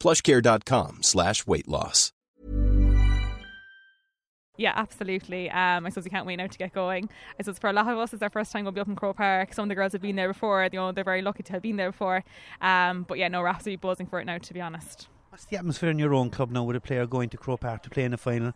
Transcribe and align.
plushcare.com 0.00 1.02
slash 1.02 1.46
weight 1.46 1.68
loss. 1.68 2.12
Yeah, 4.58 4.72
absolutely. 4.74 5.50
Um, 5.50 5.84
I 5.84 5.90
suppose 5.90 6.04
we 6.04 6.10
can't 6.10 6.26
wait 6.26 6.36
now 6.36 6.46
to 6.46 6.58
get 6.58 6.72
going. 6.72 7.08
I 7.38 7.42
suppose 7.42 7.58
for 7.58 7.68
a 7.68 7.72
lot 7.72 7.88
of 7.88 7.98
us, 7.98 8.12
it's 8.12 8.22
our 8.22 8.30
first 8.30 8.52
time 8.52 8.64
we'll 8.64 8.72
be 8.72 8.80
up 8.80 8.88
in 8.88 8.96
Croke 8.96 9.18
Park. 9.18 9.52
Some 9.52 9.64
of 9.64 9.68
the 9.68 9.74
girls 9.74 9.92
have 9.92 10.00
been 10.00 10.16
there 10.16 10.28
before. 10.28 10.64
You 10.64 10.78
know, 10.78 10.92
they're 10.92 11.04
very 11.04 11.22
lucky 11.22 11.42
to 11.42 11.52
have 11.52 11.62
been 11.62 11.76
there 11.76 11.90
before. 11.90 12.24
Um, 12.60 13.04
but 13.06 13.18
yeah, 13.18 13.28
no, 13.28 13.40
we're 13.40 13.48
absolutely 13.48 13.76
buzzing 13.76 14.06
for 14.06 14.20
it 14.20 14.24
now, 14.24 14.38
to 14.38 14.54
be 14.54 14.60
honest. 14.60 15.08
What's 15.28 15.44
the 15.44 15.58
atmosphere 15.58 15.90
in 15.90 15.98
your 15.98 16.14
own 16.14 16.30
club 16.30 16.50
now 16.50 16.64
with 16.64 16.76
a 16.76 16.80
player 16.80 17.06
going 17.06 17.28
to 17.30 17.36
Croke 17.36 17.60
Park 17.60 17.82
to 17.82 17.90
play 17.90 18.04
in 18.04 18.14
a 18.14 18.16
final? 18.16 18.54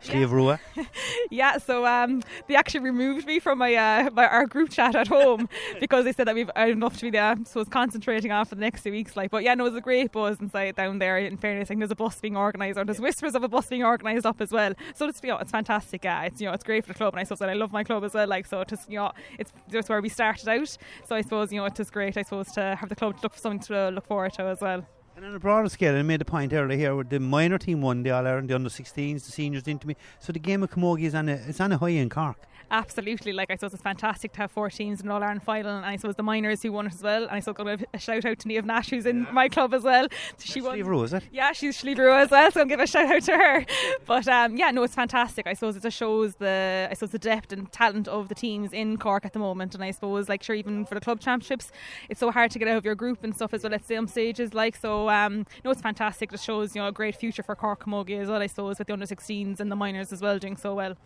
Slieve 0.00 0.32
Rua. 0.32 0.60
Yeah, 1.32 1.58
so 1.58 1.86
um, 1.86 2.22
they 2.48 2.56
actually 2.56 2.80
removed 2.80 3.24
me 3.24 3.38
from 3.38 3.58
my, 3.58 3.74
uh, 3.74 4.10
my 4.12 4.26
our 4.26 4.46
group 4.46 4.70
chat 4.70 4.96
at 4.96 5.06
home 5.06 5.48
because 5.80 6.04
they 6.04 6.12
said 6.12 6.26
that 6.26 6.34
we've 6.34 6.50
had 6.56 6.70
enough 6.70 6.96
to 6.96 7.02
be 7.02 7.10
there. 7.10 7.36
So 7.44 7.60
I 7.60 7.62
was 7.62 7.68
concentrating 7.68 8.32
on 8.32 8.46
for 8.46 8.56
the 8.56 8.60
next 8.60 8.82
two 8.82 8.90
weeks. 8.90 9.16
Like, 9.16 9.30
but 9.30 9.44
yeah, 9.44 9.54
no, 9.54 9.66
it 9.66 9.70
was 9.70 9.78
a 9.78 9.80
great 9.80 10.10
buzz 10.10 10.40
inside 10.40 10.74
down 10.74 10.98
there. 10.98 11.18
In 11.18 11.36
fairness, 11.36 11.66
I 11.66 11.68
think 11.68 11.80
there's 11.80 11.92
a 11.92 11.96
bus 11.96 12.20
being 12.20 12.36
organised, 12.36 12.78
or 12.78 12.84
there's 12.84 13.00
whispers 13.00 13.36
of 13.36 13.44
a 13.44 13.48
bus 13.48 13.68
being 13.68 13.84
organised 13.84 14.26
up 14.26 14.40
as 14.40 14.50
well. 14.50 14.72
So 14.94 15.06
it's 15.06 15.20
you 15.22 15.28
know, 15.28 15.38
it's 15.38 15.52
fantastic. 15.52 16.02
Yeah, 16.02 16.24
it's 16.24 16.40
you 16.40 16.48
know 16.48 16.52
it's 16.52 16.64
great 16.64 16.84
for 16.84 16.92
the 16.92 16.98
club, 16.98 17.14
and 17.14 17.20
I 17.20 17.24
suppose 17.24 17.42
I 17.42 17.52
love 17.52 17.70
my 17.70 17.84
club 17.84 18.02
as 18.02 18.14
well. 18.14 18.26
Like, 18.26 18.46
so 18.46 18.62
it's 18.62 18.86
you 18.88 18.98
know 18.98 19.12
it's 19.38 19.52
just 19.70 19.88
where 19.88 20.00
we 20.00 20.08
started 20.08 20.48
out. 20.48 20.76
So 21.06 21.14
I 21.14 21.20
suppose 21.20 21.52
you 21.52 21.60
know 21.60 21.66
it 21.66 21.78
was 21.78 21.90
great. 21.90 22.16
I 22.16 22.22
suppose 22.22 22.48
to 22.52 22.74
have 22.74 22.88
the 22.88 22.96
club 22.96 23.16
to 23.18 23.22
look 23.22 23.34
for 23.34 23.38
something 23.38 23.60
to 23.68 23.90
look 23.90 24.06
forward 24.06 24.32
to 24.34 24.42
as 24.42 24.60
well. 24.60 24.84
And 25.20 25.28
on 25.28 25.34
a 25.34 25.38
broader 25.38 25.68
scale, 25.68 25.94
I 25.96 26.00
made 26.00 26.22
a 26.22 26.24
point 26.24 26.54
earlier 26.54 26.78
here 26.78 26.94
where 26.94 27.04
the 27.04 27.20
minor 27.20 27.58
team 27.58 27.82
won 27.82 28.02
the 28.02 28.10
All 28.10 28.26
Ireland, 28.26 28.48
the 28.48 28.54
under 28.54 28.70
16s, 28.70 29.26
the 29.26 29.30
seniors 29.30 29.68
into 29.68 29.86
me. 29.86 29.94
So 30.18 30.32
the 30.32 30.38
game 30.38 30.62
of 30.62 30.70
Camogie 30.70 31.02
is 31.02 31.14
on 31.14 31.28
a, 31.28 31.32
it's 31.32 31.60
on 31.60 31.72
a 31.72 31.76
high 31.76 31.90
in 31.90 32.08
Cork. 32.08 32.38
Absolutely, 32.72 33.32
like 33.32 33.50
I 33.50 33.56
suppose 33.56 33.74
it's 33.74 33.82
fantastic 33.82 34.32
to 34.34 34.38
have 34.42 34.52
four 34.52 34.70
teams 34.70 35.00
in 35.00 35.06
an 35.06 35.12
All 35.12 35.20
Ireland 35.20 35.42
final, 35.42 35.76
and 35.76 35.84
I 35.84 35.96
suppose 35.96 36.14
the 36.14 36.22
minors 36.22 36.62
who 36.62 36.70
won 36.70 36.86
it 36.86 36.94
as 36.94 37.02
well. 37.02 37.24
And 37.24 37.32
I 37.32 37.40
still 37.40 37.52
got 37.52 37.84
a 37.92 37.98
shout 37.98 38.24
out 38.24 38.38
to 38.38 38.48
Neve 38.48 38.64
Nash, 38.64 38.90
who's 38.90 39.06
in 39.06 39.26
my 39.32 39.48
club 39.48 39.74
as 39.74 39.82
well. 39.82 40.06
She 40.38 40.60
won. 40.60 40.74
Slieve 40.74 41.04
is 41.04 41.12
it? 41.12 41.24
Yeah, 41.32 41.50
she's 41.50 41.76
Slieve 41.76 41.98
Rua 41.98 42.20
as 42.20 42.30
well, 42.30 42.48
so 42.52 42.60
I'll 42.60 42.66
give 42.66 42.78
a 42.78 42.86
shout 42.86 43.10
out 43.10 43.22
to 43.22 43.32
her. 43.32 43.66
But 44.06 44.28
um, 44.28 44.56
yeah, 44.56 44.70
no, 44.70 44.84
it's 44.84 44.94
fantastic. 44.94 45.48
I 45.48 45.54
suppose 45.54 45.76
it 45.76 45.82
just 45.82 45.96
shows 45.96 46.36
the 46.36 46.86
I 46.88 46.94
suppose 46.94 47.10
the 47.10 47.18
depth 47.18 47.52
and 47.52 47.70
talent 47.72 48.06
of 48.06 48.28
the 48.28 48.36
teams 48.36 48.72
in 48.72 48.98
Cork 48.98 49.24
at 49.24 49.32
the 49.32 49.40
moment. 49.40 49.74
And 49.74 49.82
I 49.82 49.90
suppose 49.90 50.28
like 50.28 50.44
sure 50.44 50.54
even 50.54 50.84
for 50.84 50.94
the 50.94 51.00
club 51.00 51.18
championships, 51.18 51.72
it's 52.08 52.20
so 52.20 52.30
hard 52.30 52.52
to 52.52 52.60
get 52.60 52.68
out 52.68 52.76
of 52.76 52.84
your 52.84 52.94
group 52.94 53.24
and 53.24 53.34
stuff 53.34 53.52
as 53.52 53.64
well 53.64 53.74
at 53.74 53.84
some 53.84 54.06
stages. 54.06 54.54
Like 54.54 54.76
so, 54.76 55.09
um, 55.10 55.46
no, 55.64 55.70
it's 55.70 55.80
fantastic. 55.80 56.32
It 56.32 56.40
shows 56.40 56.74
you 56.74 56.82
know 56.82 56.88
a 56.88 56.92
great 56.92 57.16
future 57.16 57.42
for 57.42 57.54
Cork 57.54 57.84
Camogie 57.84 58.20
as 58.20 58.28
well. 58.28 58.40
I 58.40 58.46
suppose 58.46 58.78
with 58.78 58.86
the 58.86 58.92
under 58.92 59.06
16s 59.06 59.60
and 59.60 59.70
the 59.70 59.76
minors 59.76 60.12
as 60.12 60.20
well 60.20 60.38
doing 60.38 60.56
so 60.56 60.74
well. 60.74 60.96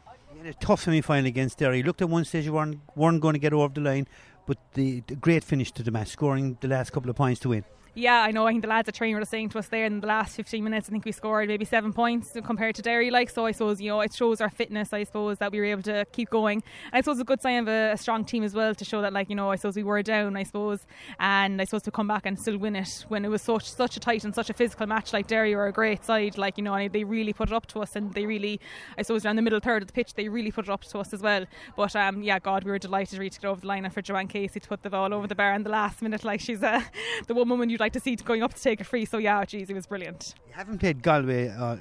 You 0.42 0.50
a 0.50 0.54
tough 0.54 0.82
semi 0.82 1.00
final 1.00 1.26
against 1.26 1.58
Derry. 1.58 1.78
You 1.78 1.84
looked 1.84 2.02
at 2.02 2.08
one 2.08 2.24
stage 2.24 2.44
you 2.44 2.52
weren't, 2.52 2.80
weren't 2.96 3.20
going 3.20 3.34
to 3.34 3.38
get 3.38 3.52
over 3.52 3.72
the 3.72 3.80
line, 3.80 4.08
but 4.46 4.58
the, 4.74 5.02
the 5.06 5.14
great 5.14 5.44
finish 5.44 5.70
to 5.72 5.82
the 5.82 5.90
match, 5.90 6.08
scoring 6.08 6.58
the 6.60 6.68
last 6.68 6.90
couple 6.90 7.08
of 7.08 7.16
points 7.16 7.40
to 7.40 7.50
win. 7.50 7.64
Yeah, 7.96 8.22
I 8.22 8.32
know. 8.32 8.44
I 8.44 8.50
think 8.50 8.62
the 8.62 8.68
lads 8.68 8.88
at 8.88 8.96
training 8.96 9.14
were 9.14 9.24
saying 9.24 9.50
to 9.50 9.58
us 9.60 9.68
there 9.68 9.84
in 9.84 10.00
the 10.00 10.08
last 10.08 10.34
15 10.34 10.64
minutes, 10.64 10.88
I 10.88 10.90
think 10.90 11.04
we 11.04 11.12
scored 11.12 11.46
maybe 11.46 11.64
seven 11.64 11.92
points 11.92 12.36
compared 12.44 12.74
to 12.74 12.82
Derry. 12.82 13.08
Like, 13.08 13.30
so 13.30 13.46
I 13.46 13.52
suppose, 13.52 13.80
you 13.80 13.88
know, 13.88 14.00
it 14.00 14.12
shows 14.12 14.40
our 14.40 14.50
fitness, 14.50 14.92
I 14.92 15.04
suppose, 15.04 15.38
that 15.38 15.52
we 15.52 15.60
were 15.60 15.66
able 15.66 15.82
to 15.82 16.04
keep 16.10 16.28
going. 16.28 16.64
And 16.86 16.98
I 16.98 17.00
suppose 17.02 17.20
a 17.20 17.24
good 17.24 17.40
sign 17.40 17.58
of 17.58 17.68
a, 17.68 17.92
a, 17.92 17.96
strong 17.96 18.24
team 18.24 18.42
as 18.42 18.52
well 18.52 18.74
to 18.74 18.84
show 18.84 19.00
that, 19.02 19.12
like, 19.12 19.30
you 19.30 19.36
know, 19.36 19.52
I 19.52 19.54
suppose 19.54 19.76
we 19.76 19.84
were 19.84 20.02
down, 20.02 20.36
I 20.36 20.42
suppose, 20.42 20.80
and 21.20 21.62
I 21.62 21.66
suppose 21.66 21.82
to 21.82 21.92
come 21.92 22.08
back 22.08 22.26
and 22.26 22.36
still 22.36 22.58
win 22.58 22.74
it 22.74 23.04
when 23.06 23.24
it 23.24 23.28
was 23.28 23.42
such 23.42 23.70
such 23.70 23.96
a 23.96 24.00
tight 24.00 24.24
and 24.24 24.34
such 24.34 24.50
a 24.50 24.54
physical 24.54 24.88
match 24.88 25.12
like 25.12 25.28
Derry 25.28 25.54
were 25.54 25.68
a 25.68 25.72
great 25.72 26.04
side, 26.04 26.36
like, 26.36 26.58
you 26.58 26.64
know, 26.64 26.74
and 26.74 26.92
they 26.92 27.04
really 27.04 27.32
put 27.32 27.50
it 27.50 27.54
up 27.54 27.66
to 27.66 27.80
us 27.80 27.94
and 27.94 28.12
they 28.14 28.26
really, 28.26 28.60
I 28.98 29.02
suppose, 29.02 29.22
down 29.22 29.36
the 29.36 29.42
middle 29.42 29.60
third 29.60 29.82
of 29.82 29.86
the 29.86 29.94
pitch, 29.94 30.14
they 30.14 30.28
really 30.28 30.50
put 30.50 30.64
it 30.64 30.70
up 30.70 30.82
to 30.82 30.98
us 30.98 31.14
as 31.14 31.22
well. 31.22 31.46
But, 31.76 31.94
um, 31.94 32.24
yeah, 32.24 32.40
God, 32.40 32.64
we 32.64 32.72
were 32.72 32.78
delighted 32.80 33.20
to 33.20 33.40
get 33.40 33.44
over 33.44 33.60
the 33.60 33.68
line 33.68 33.84
and 33.84 33.94
for 33.94 34.02
Joanne 34.02 34.26
Casey 34.26 34.58
to 34.58 34.68
put 34.68 34.82
the 34.82 34.90
ball 34.90 35.14
over 35.14 35.28
the 35.28 35.36
bar 35.36 35.54
in 35.54 35.62
the 35.62 35.70
last 35.70 36.02
minute. 36.02 36.24
Like, 36.24 36.40
she's 36.40 36.60
uh, 36.60 36.82
the 37.28 37.34
one 37.34 37.48
woman 37.48 37.70
you'd 37.70 37.83
like 37.84 37.92
to 37.92 38.00
see 38.00 38.16
going 38.16 38.42
up 38.42 38.54
to 38.54 38.62
take 38.62 38.80
a 38.80 38.84
free. 38.84 39.04
So 39.04 39.18
yeah, 39.18 39.44
geez, 39.44 39.68
it 39.68 39.74
was 39.74 39.86
brilliant. 39.86 40.34
You 40.48 40.54
haven't 40.54 40.78
played 40.78 41.02
Galway 41.02 41.48
uh, 41.48 41.76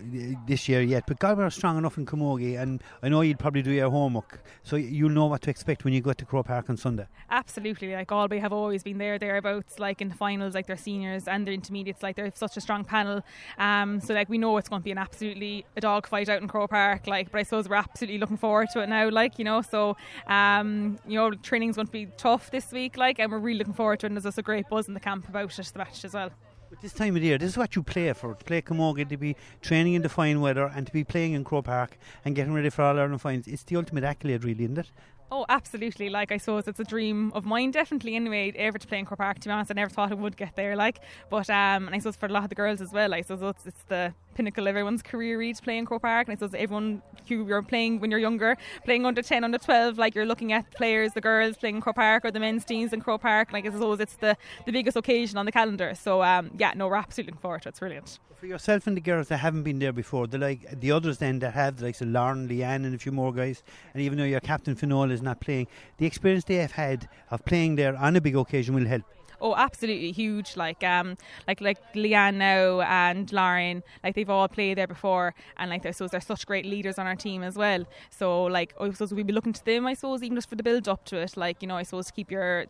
this 0.47 0.67
year 0.67 0.81
yet, 0.81 1.05
but 1.07 1.17
Galway 1.19 1.45
are 1.45 1.49
strong 1.49 1.77
enough 1.77 1.97
in 1.97 2.05
Camogie, 2.05 2.59
and 2.59 2.83
I 3.01 3.07
know 3.07 3.21
you'd 3.21 3.39
probably 3.39 3.61
do 3.61 3.71
your 3.71 3.89
homework, 3.89 4.43
so 4.63 4.75
you'll 4.75 5.11
know 5.11 5.27
what 5.27 5.41
to 5.43 5.49
expect 5.49 5.85
when 5.85 5.93
you 5.93 6.01
go 6.01 6.11
to 6.11 6.25
Croke 6.25 6.47
Park 6.47 6.69
on 6.69 6.75
Sunday. 6.75 7.07
Absolutely, 7.29 7.93
like 7.93 8.07
Galway 8.07 8.39
have 8.39 8.51
always 8.51 8.83
been 8.83 8.97
there 8.97 9.17
thereabouts, 9.17 9.79
like 9.79 10.01
in 10.01 10.09
the 10.09 10.15
finals, 10.15 10.55
like 10.55 10.67
their 10.67 10.77
seniors 10.77 11.27
and 11.27 11.47
their 11.47 11.53
intermediates, 11.53 12.03
like 12.03 12.17
they're 12.17 12.31
such 12.35 12.57
a 12.57 12.61
strong 12.61 12.83
panel. 12.83 13.23
Um, 13.57 14.01
so 14.01 14.13
like 14.13 14.27
we 14.27 14.37
know 14.37 14.57
it's 14.57 14.67
going 14.67 14.81
to 14.81 14.83
be 14.83 14.91
an 14.91 14.97
absolutely 14.97 15.65
a 15.77 15.81
dog 15.81 16.05
fight 16.07 16.27
out 16.27 16.41
in 16.41 16.47
Croke 16.49 16.71
Park, 16.71 17.07
like. 17.07 17.31
But 17.31 17.39
I 17.39 17.43
suppose 17.43 17.69
we're 17.69 17.75
absolutely 17.75 18.17
looking 18.17 18.37
forward 18.37 18.67
to 18.73 18.81
it 18.81 18.89
now, 18.89 19.09
like 19.09 19.39
you 19.39 19.45
know. 19.45 19.61
So 19.61 19.95
um, 20.27 20.99
you 21.07 21.15
know, 21.17 21.31
training's 21.31 21.77
going 21.77 21.87
to 21.87 21.93
be 21.93 22.07
tough 22.17 22.51
this 22.51 22.71
week, 22.73 22.97
like, 22.97 23.19
and 23.19 23.31
we're 23.31 23.39
really 23.39 23.59
looking 23.59 23.73
forward 23.73 24.01
to 24.01 24.07
it. 24.07 24.09
And 24.09 24.17
there's 24.17 24.25
just 24.25 24.37
a 24.37 24.41
great 24.41 24.67
buzz 24.67 24.87
in 24.87 24.93
the 24.93 24.99
camp 24.99 25.29
about 25.29 25.57
it, 25.57 25.71
the 25.73 25.79
match 25.93 26.05
as 26.05 26.13
well. 26.13 26.29
But 26.69 26.81
this 26.81 26.93
time 26.93 27.15
of 27.15 27.23
year, 27.23 27.37
this 27.37 27.49
is 27.49 27.57
what 27.57 27.75
you 27.75 27.83
play 27.83 28.11
for. 28.13 28.33
To 28.33 28.45
play 28.45 28.61
Camogie, 28.61 29.07
to 29.07 29.17
be 29.17 29.35
training 29.61 29.93
in 29.93 30.01
the 30.01 30.09
fine 30.09 30.41
weather 30.41 30.71
and 30.75 30.87
to 30.87 30.93
be 30.93 31.03
playing 31.03 31.33
in 31.33 31.43
Croke 31.43 31.65
Park 31.65 31.97
and 32.25 32.35
getting 32.35 32.53
ready 32.53 32.69
for 32.69 32.81
All 32.81 32.97
Ireland 32.97 33.21
finals. 33.21 33.47
It's 33.47 33.63
the 33.63 33.75
ultimate 33.75 34.03
accolade, 34.03 34.43
really, 34.43 34.63
isn't 34.63 34.79
it? 34.79 34.91
Oh, 35.31 35.45
absolutely. 35.49 36.09
Like, 36.09 36.31
I 36.31 36.37
suppose 36.37 36.67
it's 36.67 36.79
a 36.79 36.83
dream 36.83 37.31
of 37.33 37.45
mine, 37.45 37.71
definitely, 37.71 38.15
anyway, 38.15 38.53
ever 38.55 38.77
to 38.77 38.87
play 38.87 38.99
in 38.99 39.05
Croke 39.05 39.19
Park. 39.19 39.39
To 39.39 39.49
be 39.49 39.51
honest, 39.51 39.71
I 39.71 39.75
never 39.75 39.89
thought 39.89 40.11
I 40.11 40.15
would 40.15 40.37
get 40.37 40.55
there, 40.55 40.75
like. 40.75 40.99
But, 41.29 41.49
um, 41.49 41.87
and 41.87 41.95
I 41.95 41.99
suppose 41.99 42.15
for 42.15 42.25
a 42.25 42.29
lot 42.29 42.43
of 42.43 42.49
the 42.49 42.55
girls 42.55 42.81
as 42.81 42.91
well, 42.91 43.13
I 43.13 43.21
suppose 43.21 43.41
it's, 43.41 43.67
it's 43.67 43.83
the 43.83 44.13
pinnacle 44.33 44.63
of 44.63 44.69
everyone's 44.69 45.01
career 45.01 45.37
reach 45.37 45.61
playing 45.61 45.85
Croke 45.85 46.01
Park. 46.01 46.27
And 46.27 46.35
I 46.35 46.39
suppose 46.39 46.53
everyone 46.57 47.01
who 47.27 47.47
you're 47.47 47.61
playing 47.61 47.99
when 47.99 48.11
you're 48.11 48.19
younger, 48.19 48.57
playing 48.85 49.05
under 49.05 49.21
10, 49.21 49.43
under 49.43 49.57
12, 49.57 49.97
like 49.97 50.15
you're 50.15 50.25
looking 50.25 50.51
at 50.51 50.69
players, 50.71 51.13
the 51.13 51.21
girls 51.21 51.57
playing 51.57 51.81
Croke 51.81 51.95
Park 51.95 52.25
or 52.25 52.31
the 52.31 52.39
men's 52.39 52.65
teams 52.65 52.93
in 52.93 53.01
Croke 53.01 53.21
Park. 53.21 53.53
Like, 53.53 53.65
I 53.65 53.69
suppose 53.69 53.99
it's 53.99 54.15
the, 54.15 54.35
the 54.65 54.71
biggest 54.71 54.97
occasion 54.97 55.37
on 55.37 55.45
the 55.45 55.51
calendar. 55.51 55.93
So, 55.95 56.23
um, 56.23 56.51
yeah, 56.57 56.73
no, 56.75 56.87
we're 56.87 56.95
absolutely 56.95 57.31
looking 57.31 57.41
forward 57.41 57.61
to 57.63 57.69
it. 57.69 57.71
It's 57.71 57.79
brilliant. 57.79 58.19
For 58.35 58.47
yourself 58.47 58.87
and 58.87 58.97
the 58.97 59.01
girls 59.01 59.29
that 59.29 59.37
haven't 59.37 59.63
been 59.63 59.79
there 59.79 59.93
before, 59.93 60.27
the 60.27 60.37
like 60.37 60.79
the 60.79 60.91
others 60.91 61.19
then 61.19 61.39
that 61.39 61.53
have, 61.53 61.81
like 61.81 61.95
so 61.95 62.05
Lauren, 62.05 62.49
Leanne, 62.49 62.85
and 62.85 62.93
a 62.93 62.97
few 62.97 63.13
more 63.13 63.31
guys, 63.31 63.63
and 63.93 64.03
even 64.03 64.17
though 64.17 64.25
your 64.25 64.41
captain 64.41 64.75
Finola 64.75 65.11
is 65.11 65.21
not 65.21 65.39
playing, 65.39 65.67
the 65.97 66.05
experience 66.05 66.43
they 66.43 66.55
have 66.55 66.73
had 66.73 67.07
of 67.31 67.45
playing 67.45 67.75
there 67.75 67.95
on 67.95 68.17
a 68.17 68.21
big 68.21 68.35
occasion 68.35 68.75
will 68.75 68.85
help. 68.85 69.03
Oh, 69.41 69.55
absolutely 69.55 70.11
huge! 70.11 70.55
Like, 70.55 70.83
um, 70.83 71.17
like 71.47 71.61
like 71.61 71.93
Leanne 71.93 72.35
now 72.35 72.81
and 72.81 73.31
Lauren, 73.31 73.83
like 74.03 74.15
they've 74.15 74.29
all 74.29 74.47
played 74.47 74.77
there 74.77 74.87
before, 74.87 75.33
and 75.57 75.69
like 75.69 75.85
I 75.85 75.91
suppose 75.91 76.11
they're 76.11 76.21
such 76.21 76.45
great 76.45 76.65
leaders 76.65 76.97
on 76.97 77.07
our 77.07 77.15
team 77.15 77.43
as 77.43 77.55
well. 77.55 77.85
So, 78.09 78.43
like, 78.43 78.73
I 78.79 78.89
suppose 78.91 79.13
we'd 79.13 79.27
be 79.27 79.33
looking 79.33 79.53
to 79.53 79.65
them, 79.65 79.85
I 79.87 79.93
suppose, 79.93 80.23
even 80.23 80.35
just 80.35 80.49
for 80.49 80.55
the 80.55 80.63
build 80.63 80.87
up 80.87 81.05
to 81.05 81.17
it. 81.17 81.37
Like, 81.37 81.61
you 81.61 81.67
know, 81.67 81.75
I 81.75 81.83
suppose 81.83 82.07
to 82.07 82.13
keep 82.13 82.31
your 82.31 82.65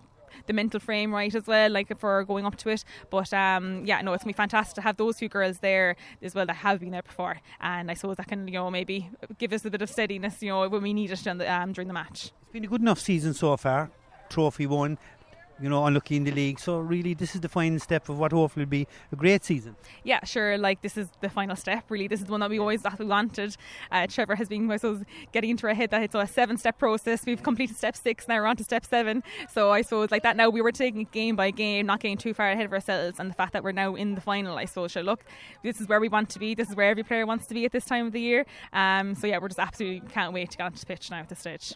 the 0.47 0.53
mental 0.53 0.79
frame 0.79 1.13
right 1.13 1.33
as 1.33 1.47
well, 1.47 1.69
like 1.69 1.97
for 1.99 2.23
going 2.23 2.45
up 2.45 2.55
to 2.57 2.69
it. 2.69 2.83
But 3.09 3.33
um, 3.33 3.85
yeah, 3.85 4.01
no, 4.01 4.13
it's 4.13 4.23
gonna 4.23 4.33
be 4.33 4.37
fantastic 4.37 4.75
to 4.75 4.81
have 4.81 4.97
those 4.97 5.17
two 5.17 5.29
girls 5.29 5.59
there 5.59 5.95
as 6.21 6.35
well 6.35 6.45
that 6.45 6.57
have 6.57 6.79
been 6.79 6.91
there 6.91 7.03
before, 7.03 7.39
and 7.61 7.89
I 7.89 7.93
suppose 7.93 8.17
that 8.17 8.27
can 8.27 8.47
you 8.47 8.55
know 8.55 8.69
maybe 8.69 9.09
give 9.37 9.53
us 9.53 9.65
a 9.65 9.69
bit 9.69 9.81
of 9.81 9.89
steadiness, 9.89 10.41
you 10.41 10.49
know, 10.49 10.67
when 10.67 10.81
we 10.81 10.93
need 10.93 11.11
it 11.11 11.23
the, 11.23 11.51
um, 11.51 11.73
during 11.73 11.87
the 11.87 11.93
match. 11.93 12.31
It's 12.41 12.51
been 12.51 12.65
a 12.65 12.67
good 12.67 12.81
enough 12.81 12.99
season 12.99 13.33
so 13.33 13.55
far. 13.57 13.91
Trophy 14.29 14.65
won. 14.65 14.97
You 15.61 15.69
know, 15.69 15.85
unlucky 15.85 16.15
in 16.15 16.23
the 16.23 16.31
league. 16.31 16.59
So 16.59 16.79
really, 16.79 17.13
this 17.13 17.35
is 17.35 17.41
the 17.41 17.49
final 17.49 17.79
step 17.79 18.09
of 18.09 18.19
what 18.19 18.31
hopefully 18.31 18.65
will 18.65 18.69
be 18.71 18.87
a 19.11 19.15
great 19.15 19.43
season. 19.43 19.75
Yeah, 20.03 20.23
sure. 20.25 20.57
Like 20.57 20.81
this 20.81 20.97
is 20.97 21.09
the 21.21 21.29
final 21.29 21.55
step. 21.55 21.85
Really, 21.89 22.07
this 22.07 22.19
is 22.19 22.25
the 22.25 22.31
one 22.31 22.41
that 22.41 22.49
we 22.49 22.59
always 22.59 22.81
that 22.83 22.97
we 22.99 23.05
wanted. 23.05 23.55
Uh, 23.91 24.07
Trevor 24.07 24.35
has 24.35 24.49
been, 24.49 24.69
I 24.71 24.77
suppose, 24.77 25.03
getting 25.31 25.51
into 25.51 25.67
our 25.67 25.73
head 25.73 25.91
that 25.91 26.03
it's 26.03 26.15
a 26.15 26.27
seven-step 26.27 26.77
process. 26.77 27.25
We've 27.25 27.41
completed 27.41 27.77
step 27.77 27.95
six. 27.95 28.27
Now 28.27 28.39
we're 28.39 28.47
on 28.47 28.57
to 28.57 28.63
step 28.63 28.85
seven. 28.85 29.23
So 29.51 29.71
I 29.71 29.81
suppose 29.81 30.11
like 30.11 30.23
that. 30.23 30.35
Now 30.35 30.49
we 30.49 30.61
were 30.61 30.71
taking 30.71 31.01
it 31.01 31.11
game 31.11 31.35
by 31.35 31.51
game, 31.51 31.85
not 31.85 31.99
getting 31.99 32.17
too 32.17 32.33
far 32.33 32.49
ahead 32.49 32.65
of 32.65 32.73
ourselves, 32.73 33.19
and 33.19 33.29
the 33.29 33.35
fact 33.35 33.53
that 33.53 33.63
we're 33.63 33.71
now 33.71 33.95
in 33.95 34.15
the 34.15 34.21
final. 34.21 34.57
I 34.57 34.65
suppose, 34.65 34.91
sure, 34.91 35.03
look, 35.03 35.23
this 35.63 35.79
is 35.79 35.87
where 35.87 35.99
we 35.99 36.09
want 36.09 36.29
to 36.29 36.39
be. 36.39 36.55
This 36.55 36.69
is 36.69 36.75
where 36.75 36.89
every 36.89 37.03
player 37.03 37.25
wants 37.25 37.47
to 37.47 37.53
be 37.53 37.65
at 37.65 37.71
this 37.71 37.85
time 37.85 38.07
of 38.07 38.13
the 38.13 38.21
year. 38.21 38.45
Um, 38.71 39.15
so 39.15 39.27
yeah, 39.27 39.37
we're 39.37 39.49
just 39.49 39.59
absolutely 39.59 40.07
can't 40.09 40.33
wait 40.33 40.51
to 40.51 40.57
get 40.57 40.65
onto 40.65 40.79
the 40.79 40.85
pitch 40.85 41.11
now 41.11 41.19
at 41.19 41.29
this 41.29 41.39
stage. 41.39 41.75